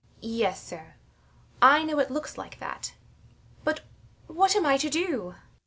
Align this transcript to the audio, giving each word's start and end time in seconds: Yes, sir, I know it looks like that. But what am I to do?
Yes, 0.23 0.59
sir, 0.63 0.95
I 1.61 1.83
know 1.83 1.99
it 1.99 2.09
looks 2.09 2.35
like 2.35 2.57
that. 2.57 2.93
But 3.63 3.81
what 4.25 4.55
am 4.55 4.65
I 4.65 4.77
to 4.77 4.89
do? 4.89 5.35